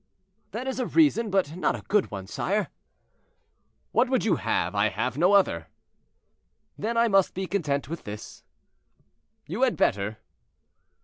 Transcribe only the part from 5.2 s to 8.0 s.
other." "Then I must be content